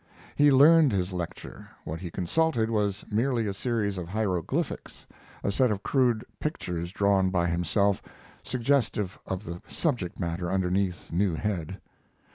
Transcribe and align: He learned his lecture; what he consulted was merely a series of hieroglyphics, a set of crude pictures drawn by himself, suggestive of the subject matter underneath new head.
He 0.35 0.51
learned 0.51 0.91
his 0.93 1.13
lecture; 1.13 1.69
what 1.83 1.99
he 1.99 2.09
consulted 2.09 2.71
was 2.71 3.05
merely 3.11 3.45
a 3.45 3.53
series 3.53 3.99
of 3.99 4.07
hieroglyphics, 4.07 5.05
a 5.43 5.51
set 5.51 5.69
of 5.69 5.83
crude 5.83 6.25
pictures 6.39 6.91
drawn 6.91 7.29
by 7.29 7.45
himself, 7.45 8.01
suggestive 8.41 9.19
of 9.27 9.43
the 9.43 9.61
subject 9.67 10.19
matter 10.19 10.51
underneath 10.51 11.11
new 11.11 11.35
head. 11.35 11.79